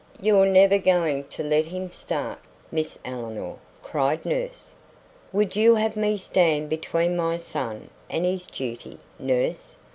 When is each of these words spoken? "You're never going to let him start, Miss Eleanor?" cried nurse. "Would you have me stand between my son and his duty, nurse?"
"You're 0.19 0.47
never 0.47 0.79
going 0.79 1.25
to 1.25 1.43
let 1.43 1.67
him 1.67 1.91
start, 1.91 2.39
Miss 2.71 2.97
Eleanor?" 3.05 3.57
cried 3.83 4.25
nurse. 4.25 4.73
"Would 5.31 5.55
you 5.55 5.75
have 5.75 5.95
me 5.95 6.17
stand 6.17 6.69
between 6.71 7.15
my 7.15 7.37
son 7.37 7.91
and 8.09 8.25
his 8.25 8.47
duty, 8.47 8.97
nurse?" 9.19 9.75